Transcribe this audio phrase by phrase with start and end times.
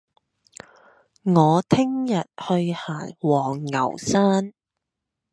[1.21, 4.51] 我聽日去行黃牛山